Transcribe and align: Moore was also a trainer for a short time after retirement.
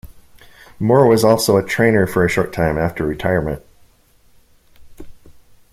Moore 0.79 1.05
was 1.07 1.23
also 1.23 1.57
a 1.57 1.63
trainer 1.63 2.07
for 2.07 2.25
a 2.25 2.27
short 2.27 2.51
time 2.51 2.75
after 2.75 3.05
retirement. 3.05 3.61